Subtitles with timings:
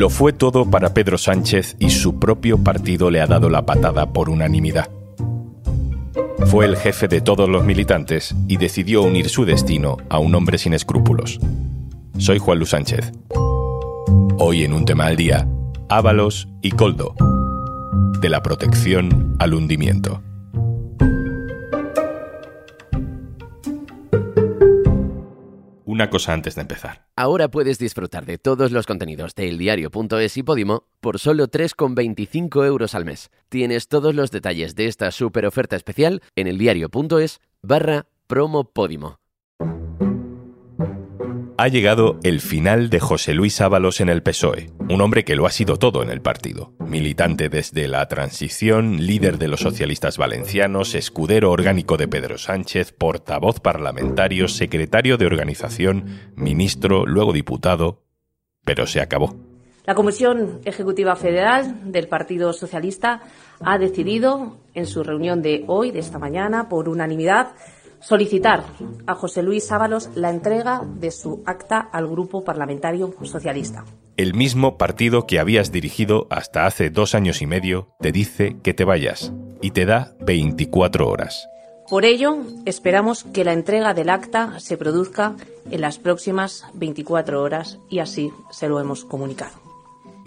[0.00, 4.14] Lo fue todo para Pedro Sánchez y su propio partido le ha dado la patada
[4.14, 4.88] por unanimidad.
[6.46, 10.56] Fue el jefe de todos los militantes y decidió unir su destino a un hombre
[10.56, 11.38] sin escrúpulos.
[12.16, 13.12] Soy Juan Luis Sánchez.
[14.38, 15.46] Hoy en un tema al día,
[15.90, 17.14] Ábalos y Coldo.
[18.22, 20.22] De la protección al hundimiento.
[25.90, 27.08] Una cosa antes de empezar.
[27.16, 32.94] Ahora puedes disfrutar de todos los contenidos de eldiario.es y Podimo por solo 3,25 euros
[32.94, 33.32] al mes.
[33.48, 39.19] Tienes todos los detalles de esta super oferta especial en eldiario.es barra promo Podimo
[41.62, 45.44] ha llegado el final de José Luis Ábalos en el PSOE, un hombre que lo
[45.44, 46.72] ha sido todo en el partido.
[46.78, 53.60] Militante desde la transición, líder de los socialistas valencianos, escudero orgánico de Pedro Sánchez, portavoz
[53.60, 58.04] parlamentario, secretario de organización, ministro, luego diputado,
[58.64, 59.36] pero se acabó.
[59.84, 63.20] La Comisión Ejecutiva Federal del Partido Socialista
[63.62, 67.48] ha decidido en su reunión de hoy, de esta mañana, por unanimidad,
[68.00, 68.64] solicitar
[69.06, 73.84] a José Luis Ábalos la entrega de su acta al Grupo Parlamentario Socialista.
[74.16, 78.74] El mismo partido que habías dirigido hasta hace dos años y medio te dice que
[78.74, 81.48] te vayas y te da 24 horas.
[81.88, 85.34] Por ello, esperamos que la entrega del acta se produzca
[85.70, 89.59] en las próximas 24 horas y así se lo hemos comunicado.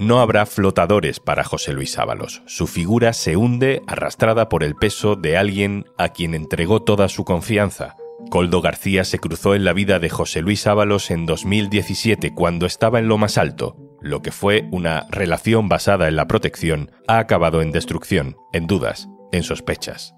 [0.03, 2.41] No habrá flotadores para José Luis Ábalos.
[2.45, 7.23] Su figura se hunde arrastrada por el peso de alguien a quien entregó toda su
[7.23, 7.95] confianza.
[8.29, 12.99] Coldo García se cruzó en la vida de José Luis Ábalos en 2017 cuando estaba
[12.99, 13.77] en lo más alto.
[14.01, 19.07] Lo que fue una relación basada en la protección ha acabado en destrucción, en dudas,
[19.31, 20.15] en sospechas.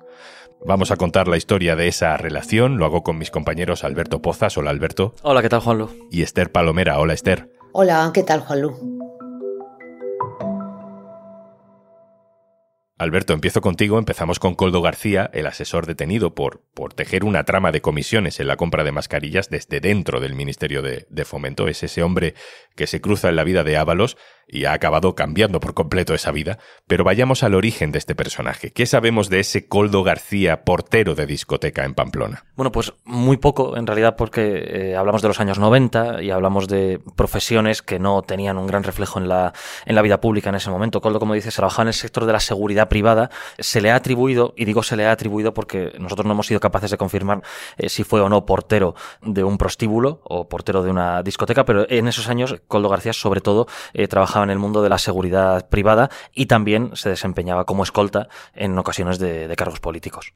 [0.65, 2.79] Vamos a contar la historia de esa relación.
[2.79, 4.57] Lo hago con mis compañeros Alberto Pozas.
[4.57, 5.13] Hola Alberto.
[5.21, 5.91] Hola, ¿qué tal Juanlu?
[6.09, 6.97] Y Esther Palomera.
[6.97, 7.51] Hola Esther.
[7.71, 8.94] Hola, ¿qué tal Juanlu?
[12.97, 13.99] Alberto, empiezo contigo.
[13.99, 18.47] Empezamos con Coldo García, el asesor detenido por, por tejer una trama de comisiones en
[18.47, 21.67] la compra de mascarillas desde dentro del Ministerio de, de Fomento.
[21.67, 22.35] Es ese hombre
[22.75, 24.15] que se cruza en la vida de Ábalos
[24.47, 26.59] y ha acabado cambiando por completo esa vida.
[26.87, 28.71] Pero vayamos al origen de este personaje.
[28.71, 32.45] ¿Qué sabemos de ese Coldo García, portero de discoteca en Pamplona?
[32.55, 36.67] Bueno, pues muy poco en realidad porque eh, hablamos de los años 90 y hablamos
[36.67, 39.53] de profesiones que no tenían un gran reflejo en la,
[39.85, 41.01] en la vida pública en ese momento.
[41.01, 43.29] Coldo, como dices, trabajaba en el sector de la seguridad privada.
[43.59, 46.59] Se le ha atribuido, y digo se le ha atribuido porque nosotros no hemos sido
[46.59, 47.41] capaces de confirmar
[47.77, 51.85] eh, si fue o no portero de un prostíbulo o portero de una discoteca, pero
[51.89, 55.67] en esos años Coldo García sobre todo eh, trabajaba en el mundo de la seguridad
[55.69, 60.33] privada y también se desempeñaba como escolta en ocasiones de, de cargos políticos.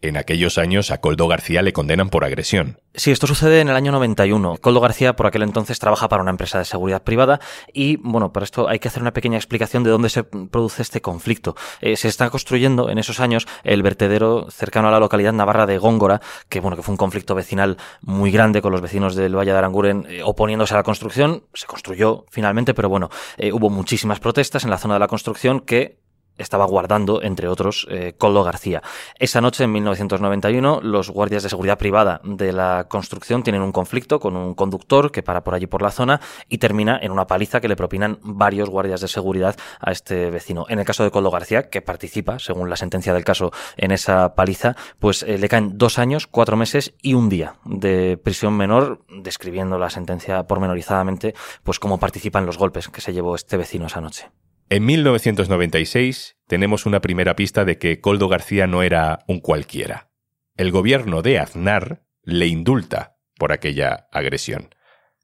[0.00, 2.78] En aquellos años a Coldo García le condenan por agresión.
[2.94, 4.58] Sí, esto sucede en el año 91.
[4.60, 7.40] Coldo García por aquel entonces trabaja para una empresa de seguridad privada
[7.72, 11.00] y, bueno, para esto hay que hacer una pequeña explicación de dónde se produce este
[11.00, 11.56] conflicto.
[11.80, 15.78] Eh, se está construyendo en esos años el vertedero cercano a la localidad navarra de
[15.78, 19.50] Góngora, que, bueno, que fue un conflicto vecinal muy grande con los vecinos del Valle
[19.50, 21.42] de Aranguren eh, oponiéndose a la construcción.
[21.54, 25.58] Se construyó finalmente, pero bueno, eh, hubo muchísimas protestas en la zona de la construcción
[25.58, 25.98] que
[26.38, 28.82] estaba guardando, entre otros, eh, García.
[29.18, 34.20] Esa noche, en 1991, los guardias de seguridad privada de la construcción tienen un conflicto
[34.20, 37.60] con un conductor que para por allí por la zona y termina en una paliza
[37.60, 40.66] que le propinan varios guardias de seguridad a este vecino.
[40.68, 44.34] En el caso de Coldo García, que participa, según la sentencia del caso, en esa
[44.34, 49.00] paliza, pues eh, le caen dos años, cuatro meses y un día de prisión menor,
[49.08, 53.86] describiendo la sentencia pormenorizadamente, pues cómo participa en los golpes que se llevó este vecino
[53.86, 54.30] esa noche.
[54.70, 60.10] En 1996 tenemos una primera pista de que Coldo García no era un cualquiera.
[60.56, 64.74] El gobierno de Aznar le indulta por aquella agresión.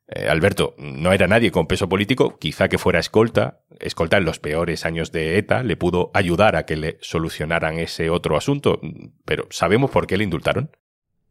[0.06, 4.38] Eh, Alberto, no era nadie con peso político, quizá que fuera escolta, escolta en los
[4.38, 8.81] peores años de ETA, le pudo ayudar a que le solucionaran ese otro asunto,
[9.27, 10.71] pero ¿sabemos por qué le indultaron?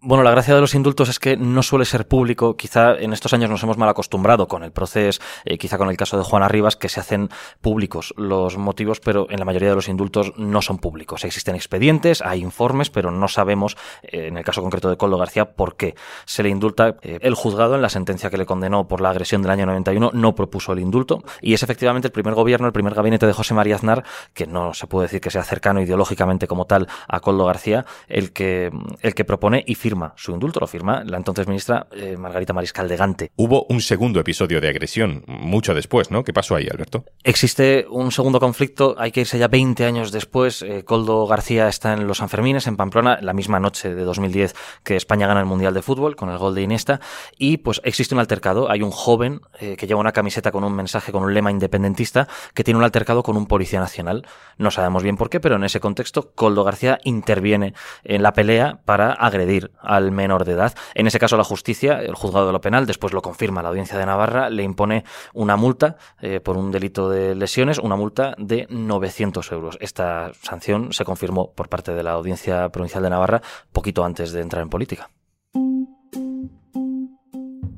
[0.06, 2.58] Bueno, la gracia de los indultos es que no suele ser público.
[2.58, 5.96] Quizá en estos años nos hemos mal acostumbrado con el proceso, eh, quizá con el
[5.96, 7.30] caso de Juana Rivas, que se hacen
[7.62, 11.24] públicos los motivos, pero en la mayoría de los indultos no son públicos.
[11.24, 15.54] Existen expedientes, hay informes, pero no sabemos, eh, en el caso concreto de Coldo García,
[15.54, 15.96] por qué
[16.26, 16.98] se le indulta.
[17.02, 20.12] Eh, el juzgado, en la sentencia que le condenó por la agresión del año 91,
[20.14, 21.24] no propuso el indulto.
[21.40, 24.04] Y es efectivamente el primer gobierno, el primer gabinete de José María Aznar,
[24.34, 28.34] que no se puede decir que sea cercano ideológicamente como tal a Coldo García, el
[28.34, 32.18] que, el que propone y firma firma su indulto, lo firma la entonces ministra eh,
[32.18, 33.32] Margarita Mariscal de Gante.
[33.36, 36.24] Hubo un segundo episodio de agresión, mucho después, ¿no?
[36.24, 37.06] ¿Qué pasó ahí, Alberto?
[37.24, 40.64] Existe un segundo conflicto, hay que irse ya 20 años después.
[40.64, 44.96] Eh, Coldo García está en los Sanfermines, en Pamplona, la misma noche de 2010 que
[44.96, 47.00] España gana el Mundial de Fútbol, con el gol de Iniesta,
[47.38, 48.72] y pues existe un altercado.
[48.72, 52.28] Hay un joven eh, que lleva una camiseta con un mensaje, con un lema independentista,
[52.56, 54.26] que tiene un altercado con un policía nacional.
[54.58, 58.80] No sabemos bien por qué, pero en ese contexto, Coldo García interviene en la pelea
[58.86, 60.74] para agredir al menor de edad.
[60.96, 63.98] En ese caso, la justicia, el juzgado de lo penal, después lo confirma la audiencia
[63.98, 65.04] de Navarra, le impone
[65.34, 69.78] una multa eh, por un delito de lesiones, una multa de 900 euros.
[69.82, 73.42] Esta sanción se confirmó por parte de la audiencia provincial de Navarra
[73.72, 75.10] poquito antes de entrar en política.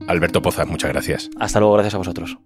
[0.08, 1.30] Alberto Pozas, muchas gracias.
[1.40, 2.38] Hasta luego, gracias a vosotros.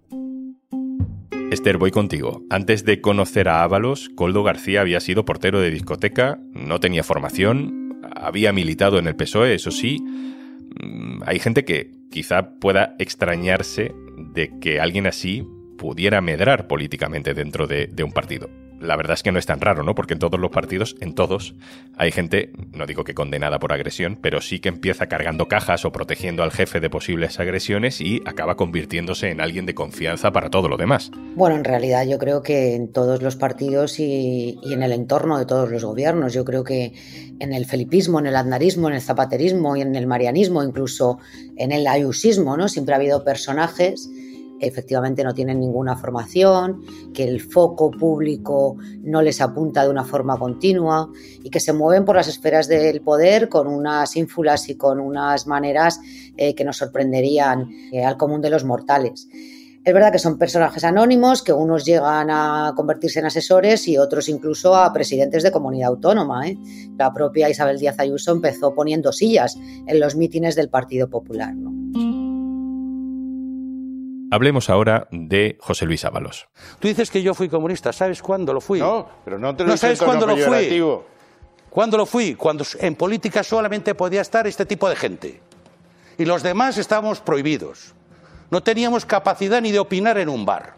[1.50, 2.42] Esther, voy contigo.
[2.48, 7.79] Antes de conocer a Ábalos, Coldo García había sido portero de discoteca, no tenía formación,
[8.14, 9.98] había militado en el PSOE, eso sí.
[10.00, 15.46] Mm, hay gente que quizá pueda extrañarse de que alguien así
[15.78, 18.48] pudiera medrar políticamente dentro de, de un partido
[18.80, 19.94] la verdad es que no es tan raro, ¿no?
[19.94, 21.54] Porque en todos los partidos, en todos,
[21.96, 25.92] hay gente, no digo que condenada por agresión, pero sí que empieza cargando cajas o
[25.92, 30.68] protegiendo al jefe de posibles agresiones y acaba convirtiéndose en alguien de confianza para todo
[30.68, 31.10] lo demás.
[31.36, 35.46] Bueno, en realidad yo creo que en todos los partidos y, en el entorno de
[35.46, 36.94] todos los gobiernos, yo creo que
[37.38, 41.18] en el felipismo, en el aznarismo, en el zapaterismo y en el marianismo, incluso
[41.56, 42.68] en el ayusismo, ¿no?
[42.68, 44.10] Siempre ha habido personajes
[44.60, 50.38] efectivamente no tienen ninguna formación, que el foco público no les apunta de una forma
[50.38, 51.10] continua
[51.42, 55.46] y que se mueven por las esferas del poder con unas ínfulas y con unas
[55.46, 56.00] maneras
[56.36, 59.28] eh, que nos sorprenderían eh, al común de los mortales.
[59.82, 64.28] Es verdad que son personajes anónimos, que unos llegan a convertirse en asesores y otros
[64.28, 66.46] incluso a presidentes de comunidad autónoma.
[66.46, 66.58] ¿eh?
[66.98, 71.54] La propia Isabel Díaz Ayuso empezó poniendo sillas en los mítines del Partido Popular.
[74.30, 76.48] Hablemos ahora de José Luis Ábalos.
[76.78, 78.78] Tú dices que yo fui comunista, ¿sabes cuándo lo fui?
[78.78, 80.82] No, pero no te lo ¿No sabes cuándo lo fui?
[81.68, 82.34] ¿Cuándo lo fui?
[82.34, 85.40] Cuando en política solamente podía estar este tipo de gente.
[86.18, 87.94] Y los demás estábamos prohibidos.
[88.50, 90.74] No teníamos capacidad ni de opinar en un bar.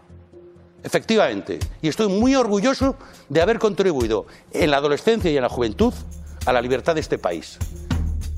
[0.83, 1.59] Efectivamente.
[1.81, 2.97] Y estoy muy orgulloso
[3.29, 5.95] de haber contribuido en la adolescencia y en la juventud
[6.47, 7.59] a la libertad de este país.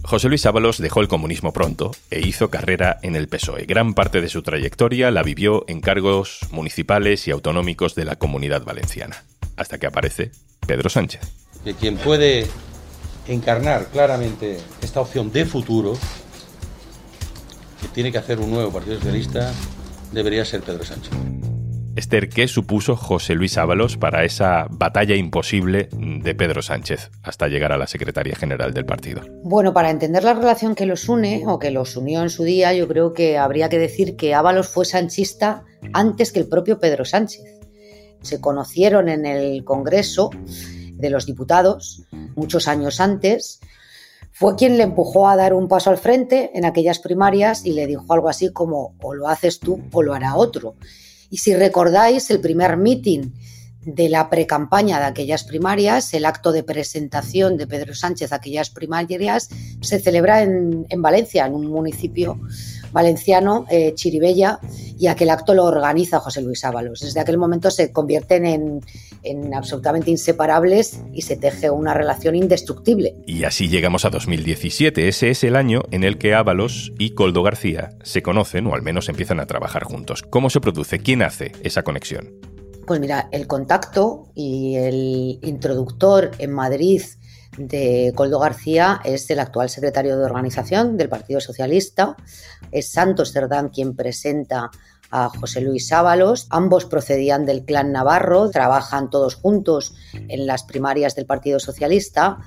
[0.06, 3.64] José Luis Ábalos dejó el comunismo pronto e hizo carrera en el PSOE.
[3.64, 8.64] Gran parte de su trayectoria la vivió en cargos municipales y autonómicos de la comunidad
[8.64, 9.24] valenciana,
[9.56, 10.30] hasta que aparece
[10.66, 11.22] Pedro Sánchez.
[11.64, 12.46] Que quien puede
[13.26, 15.94] encarnar claramente esta opción de futuro,
[17.80, 19.54] que tiene que hacer un nuevo Partido Socialista,
[20.12, 21.12] debería ser Pedro Sánchez.
[21.96, 27.70] Esther, ¿qué supuso José Luis Ábalos para esa batalla imposible de Pedro Sánchez hasta llegar
[27.70, 29.22] a la Secretaría General del partido?
[29.44, 32.74] Bueno, para entender la relación que los une o que los unió en su día,
[32.74, 35.62] yo creo que habría que decir que Ábalos fue sanchista
[35.92, 37.44] antes que el propio Pedro Sánchez.
[38.22, 40.30] Se conocieron en el Congreso
[40.94, 42.02] de los Diputados
[42.34, 43.60] muchos años antes.
[44.32, 47.86] Fue quien le empujó a dar un paso al frente en aquellas primarias y le
[47.86, 50.74] dijo algo así como o lo haces tú o lo hará otro.
[51.30, 53.30] Y si recordáis el primer meeting
[53.84, 58.70] de la precampaña de aquellas primarias, el acto de presentación de Pedro Sánchez a aquellas
[58.70, 59.50] primarias,
[59.80, 62.40] se celebra en, Valencia, en un municipio
[62.94, 64.60] valenciano, eh, Chiribella,
[64.96, 67.00] y aquel acto lo organiza José Luis Ábalos.
[67.00, 68.80] Desde aquel momento se convierten en,
[69.24, 73.16] en, absolutamente inseparables y se teje una relación indestructible.
[73.26, 75.08] Y así llegamos a 2017.
[75.08, 78.82] Ese es el año en el que Ábalos y Coldo García se conocen o al
[78.82, 80.22] menos empiezan a trabajar juntos.
[80.22, 81.00] ¿Cómo se produce?
[81.00, 82.32] ¿Quién hace esa conexión?
[82.86, 87.02] Pues mira, el contacto y el introductor en Madrid
[87.56, 92.16] de Coldo García es el actual secretario de organización del Partido Socialista.
[92.72, 94.70] Es Santos Cerdán quien presenta
[95.10, 96.46] a José Luis Ábalos.
[96.50, 102.38] Ambos procedían del clan Navarro, trabajan todos juntos en las primarias del Partido Socialista.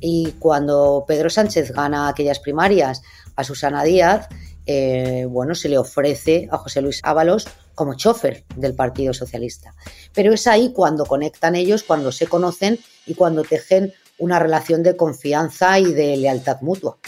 [0.00, 3.02] Y cuando Pedro Sánchez gana aquellas primarias
[3.36, 4.28] a Susana Díaz,
[4.66, 9.74] eh, bueno, se le ofrece a José Luis Ábalos como chofer del Partido Socialista.
[10.12, 14.96] Pero es ahí cuando conectan ellos, cuando se conocen y cuando tejen una relación de
[14.96, 16.98] confianza y de lealtad mutua.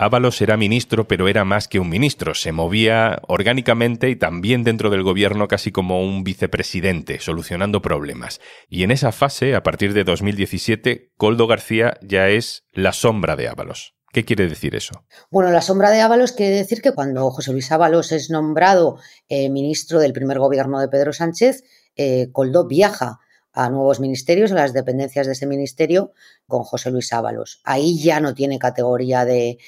[0.00, 2.34] Ábalos era ministro, pero era más que un ministro.
[2.34, 8.40] Se movía orgánicamente y también dentro del gobierno casi como un vicepresidente, solucionando problemas.
[8.68, 13.48] Y en esa fase, a partir de 2017, Coldo García ya es la sombra de
[13.48, 13.97] Ábalos.
[14.18, 15.04] ¿Qué quiere decir eso?
[15.30, 18.98] Bueno, la sombra de Ábalos quiere decir que cuando José Luis Ábalos es nombrado
[19.28, 21.62] eh, ministro del primer gobierno de Pedro Sánchez,
[21.94, 23.20] eh, Coldo viaja
[23.52, 26.14] a nuevos ministerios, a las dependencias de ese ministerio,
[26.48, 27.60] con José Luis Ábalos.
[27.62, 29.58] Ahí ya no tiene categoría de,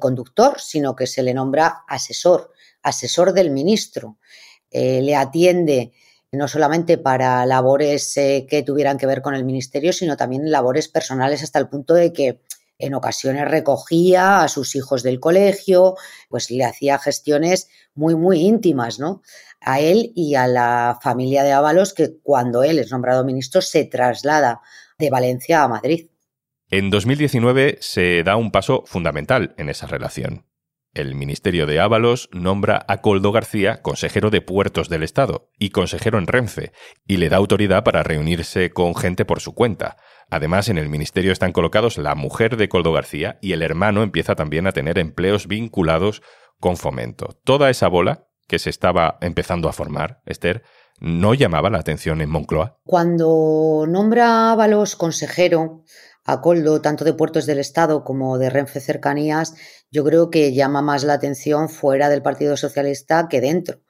[0.00, 2.50] conductor, sino que se le nombra asesor,
[2.82, 4.18] asesor del ministro.
[4.72, 5.92] Eh, le atiende
[6.32, 10.88] no solamente para labores eh, que tuvieran que ver con el ministerio, sino también labores
[10.88, 12.40] personales hasta el punto de que
[12.80, 15.96] en ocasiones recogía a sus hijos del colegio,
[16.28, 19.22] pues le hacía gestiones muy, muy íntimas, ¿no?
[19.60, 23.84] A él y a la familia de Ábalos, que cuando él es nombrado ministro se
[23.84, 24.60] traslada
[24.98, 26.08] de Valencia a Madrid.
[26.70, 30.46] En 2019 se da un paso fundamental en esa relación.
[30.92, 36.18] El Ministerio de Ábalos nombra a Coldo García consejero de Puertos del Estado y consejero
[36.18, 36.72] en Renfe,
[37.06, 39.96] y le da autoridad para reunirse con gente por su cuenta.
[40.30, 44.36] Además, en el ministerio están colocados la mujer de Coldo García y el hermano empieza
[44.36, 46.22] también a tener empleos vinculados
[46.60, 47.38] con fomento.
[47.44, 50.62] Toda esa bola que se estaba empezando a formar, Esther,
[51.00, 52.78] no llamaba la atención en Moncloa.
[52.84, 55.84] Cuando nombra Ábalos consejero,
[56.24, 59.54] a Coldo, tanto de Puertos del Estado como de Renfe Cercanías,
[59.90, 63.80] yo creo que llama más la atención fuera del Partido Socialista que dentro.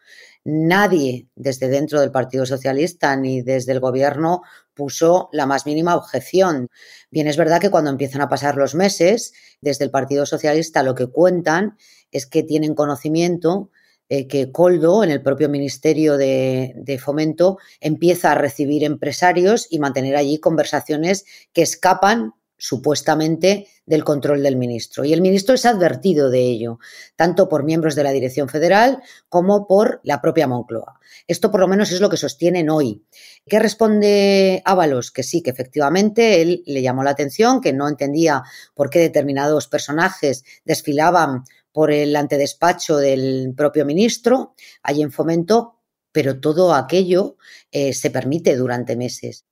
[0.45, 4.41] Nadie desde dentro del Partido Socialista ni desde el Gobierno
[4.81, 6.71] puso la más mínima objeción.
[7.11, 10.95] Bien, es verdad que cuando empiezan a pasar los meses, desde el Partido Socialista lo
[10.95, 11.77] que cuentan
[12.11, 13.71] es que tienen conocimiento
[14.09, 20.17] eh, que Coldo, en el propio Ministerio de, Fomento, empieza a recibir empresarios y mantener
[20.17, 25.05] allí conversaciones que escapan supuestamente del control del ministro.
[25.05, 26.79] Y el ministro es advertido de ello,
[27.17, 31.01] tanto por miembros de la Dirección Federal como por la propia Moncloa.
[31.27, 33.05] Esto por lo menos es lo que sostienen hoy.
[33.47, 35.11] ¿Qué responde Ábalos?
[35.11, 39.67] Que sí, que efectivamente él le llamó la atención, que no entendía por qué determinados
[39.67, 45.79] personajes desfilaban por el antedespacho del propio ministro, hay en fomento,
[46.13, 47.37] pero todo aquello
[47.71, 49.45] eh, se permite durante meses.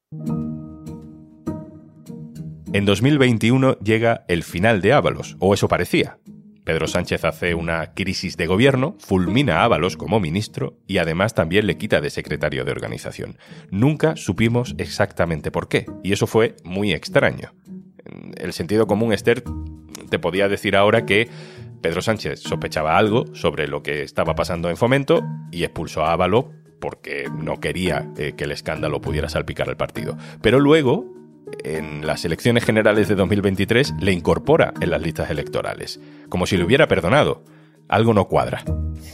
[2.75, 6.19] En 2021 llega el final de Ábalos, o eso parecía.
[6.65, 11.67] Pedro Sánchez hace una crisis de gobierno, fulmina a Ábalos como ministro y además también
[11.67, 13.39] le quita de secretario de organización.
[13.71, 17.55] Nunca supimos exactamente por qué, y eso fue muy extraño.
[18.37, 19.43] El sentido común, Esther,
[20.11, 21.31] te podía decir ahora que
[21.81, 26.53] Pedro Sánchez sospechaba algo sobre lo que estaba pasando en Fomento y expulsó a Ávalo
[26.81, 30.19] porque no quería eh, que el escándalo pudiera salpicar al partido.
[30.43, 31.18] Pero luego,
[31.65, 36.65] en las elecciones generales de 2023, le incorpora en las listas electorales, como si le
[36.65, 37.43] hubiera perdonado.
[37.89, 38.65] Algo no cuadra.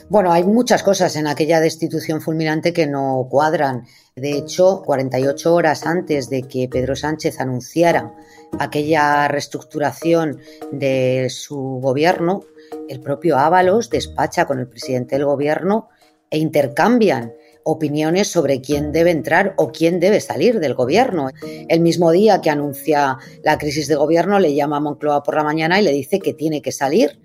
[0.08, 3.84] Bueno, hay muchas cosas en aquella destitución fulminante que no cuadran.
[4.16, 8.12] De hecho, 48 horas antes de que Pedro Sánchez anunciara
[8.58, 10.40] aquella reestructuración
[10.72, 12.42] de su gobierno,
[12.88, 15.88] el propio Ábalos despacha con el presidente del gobierno
[16.30, 17.32] e intercambian
[17.64, 21.30] opiniones sobre quién debe entrar o quién debe salir del gobierno.
[21.68, 25.42] El mismo día que anuncia la crisis de gobierno le llama a Moncloa por la
[25.42, 27.18] mañana y le dice que tiene que salir,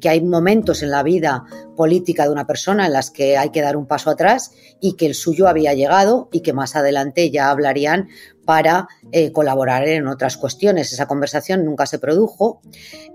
[0.00, 1.44] que hay momentos en la vida
[1.76, 5.06] política de una persona en las que hay que dar un paso atrás y que
[5.06, 8.08] el suyo había llegado y que más adelante ya hablarían
[8.44, 10.92] para eh, colaborar en otras cuestiones.
[10.92, 12.60] Esa conversación nunca se produjo.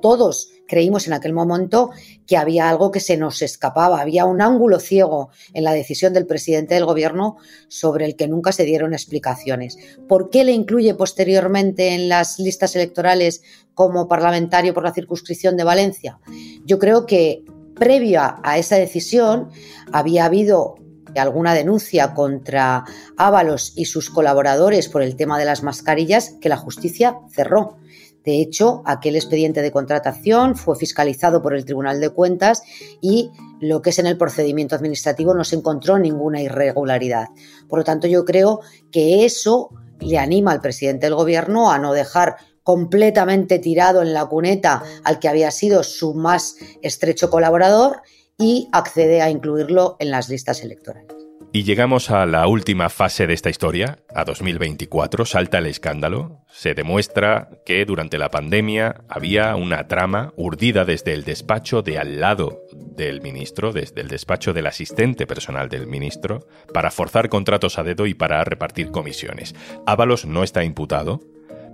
[0.01, 1.89] Todos creímos en aquel momento
[2.27, 6.27] que había algo que se nos escapaba, había un ángulo ciego en la decisión del
[6.27, 9.77] presidente del gobierno sobre el que nunca se dieron explicaciones.
[10.07, 13.41] ¿Por qué le incluye posteriormente en las listas electorales
[13.73, 16.19] como parlamentario por la circunscripción de Valencia?
[16.65, 17.43] Yo creo que
[17.75, 19.49] previa a esa decisión
[19.91, 20.75] había habido
[21.17, 22.83] alguna denuncia contra
[23.17, 27.77] Ábalos y sus colaboradores por el tema de las mascarillas que la justicia cerró.
[28.23, 32.61] De hecho, aquel expediente de contratación fue fiscalizado por el Tribunal de Cuentas
[33.01, 37.29] y lo que es en el procedimiento administrativo no se encontró ninguna irregularidad.
[37.67, 38.59] Por lo tanto, yo creo
[38.91, 44.25] que eso le anima al presidente del Gobierno a no dejar completamente tirado en la
[44.27, 48.01] cuneta al que había sido su más estrecho colaborador
[48.39, 51.19] y accede a incluirlo en las listas electorales.
[51.51, 56.75] Y llegamos a la última fase de esta historia, a 2024, salta el escándalo, se
[56.75, 62.61] demuestra que durante la pandemia había una trama urdida desde el despacho de al lado
[62.71, 68.05] del ministro, desde el despacho del asistente personal del ministro, para forzar contratos a dedo
[68.05, 69.55] y para repartir comisiones.
[69.87, 71.19] Ábalos no está imputado,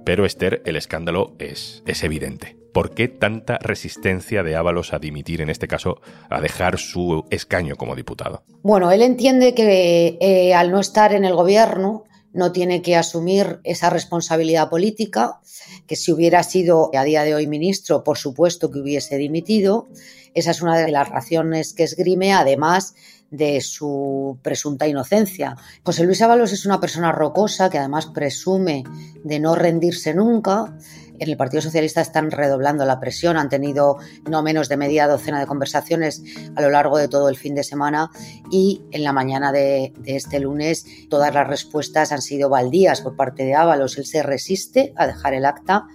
[0.06, 2.65] pero Esther, el escándalo es, es evidente.
[2.76, 7.78] ¿Por qué tanta resistencia de Ábalos a dimitir, en este caso, a dejar su escaño
[7.78, 8.44] como diputado?
[8.64, 12.04] Bueno, él entiende que eh, al no estar en el gobierno
[12.34, 15.40] no tiene que asumir esa responsabilidad política,
[15.88, 19.88] que si hubiera sido a día de hoy ministro, por supuesto que hubiese dimitido.
[20.34, 22.94] Esa es una de las razones que esgrime, además
[23.32, 25.58] de su presunta inocencia.
[25.84, 28.84] José Luis Ábalos es una persona rocosa que además presume
[29.24, 30.78] de no rendirse nunca.
[31.20, 33.98] En el Partido Socialista están redoblando la presión, han tenido
[34.30, 36.24] no menos de media docena de conversaciones
[36.56, 38.12] a lo largo de todo el fin de semana
[38.52, 43.44] y en la mañana de, este lunes todas las respuestas han sido baldías por parte
[43.44, 43.98] de Ábalos.
[43.98, 45.88] Él se resiste a dejar el acta,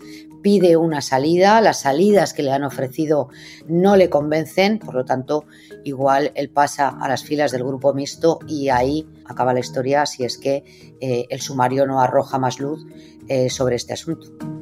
[0.43, 3.29] pide una salida, las salidas que le han ofrecido
[3.67, 5.45] no le convencen, por lo tanto,
[5.85, 10.25] igual él pasa a las filas del grupo mixto y ahí acaba la historia si
[10.25, 10.65] es que
[11.01, 12.87] eh, el sumario no arroja más luz
[13.29, 14.60] eh, sobre este asunto.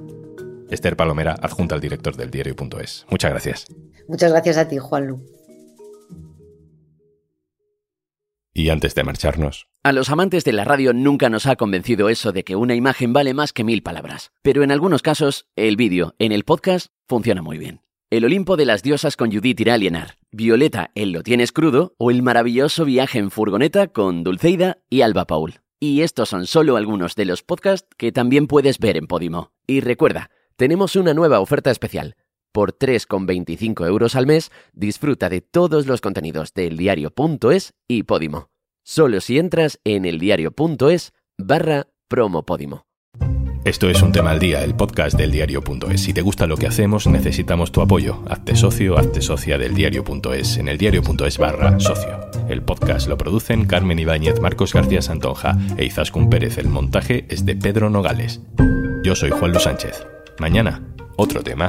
[0.70, 3.06] Esther Palomera, adjunta al director del diario.es.
[3.10, 3.66] Muchas gracias.
[4.08, 5.20] Muchas gracias a ti, Juan Lu.
[8.52, 9.68] Y antes de marcharnos.
[9.84, 13.12] A los amantes de la radio nunca nos ha convencido eso de que una imagen
[13.12, 14.32] vale más que mil palabras.
[14.42, 17.82] Pero en algunos casos, el vídeo en el podcast funciona muy bien.
[18.10, 22.22] El Olimpo de las diosas con Judith Iralienar, Violeta en Lo tienes crudo o el
[22.22, 25.60] maravilloso viaje en furgoneta con Dulceida y Alba Paul.
[25.78, 29.52] Y estos son solo algunos de los podcasts que también puedes ver en Podimo.
[29.66, 32.16] Y recuerda, tenemos una nueva oferta especial.
[32.52, 38.50] Por 3,25 euros al mes, disfruta de todos los contenidos del diario.es y Podimo.
[38.84, 42.86] Solo si entras en eldiario.es barra promopodimo.
[43.64, 46.02] Esto es Un Tema al Día, el podcast del diario.es.
[46.02, 48.24] Si te gusta lo que hacemos, necesitamos tu apoyo.
[48.28, 52.18] Hazte socio, hazte socia del diario.es en el diario.es barra socio.
[52.48, 56.58] El podcast lo producen Carmen Ibáñez, Marcos García Santonja e Izaskun Pérez.
[56.58, 58.40] El montaje es de Pedro Nogales.
[59.04, 60.17] Yo soy Juan Luis Sánchez.
[60.38, 60.80] Mañana,
[61.16, 61.68] otro tema.